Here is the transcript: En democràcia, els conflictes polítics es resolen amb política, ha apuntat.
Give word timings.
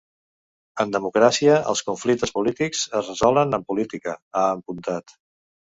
En 0.83 0.93
democràcia, 0.95 1.59
els 1.73 1.83
conflictes 1.91 2.35
polítics 2.39 2.83
es 3.01 3.13
resolen 3.15 3.61
amb 3.61 3.71
política, 3.73 4.21
ha 4.43 4.49
apuntat. 4.59 5.21